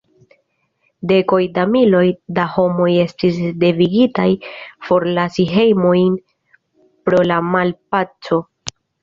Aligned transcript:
Dekoj 1.09 1.41
da 1.57 1.65
miloj 1.73 2.05
da 2.37 2.45
homoj 2.53 2.87
estis 3.01 3.37
devigitaj 3.65 4.25
forlasi 4.89 5.47
hejmojn 5.53 6.17
pro 7.11 7.21
la 7.35 7.39
malpaco. 7.53 8.43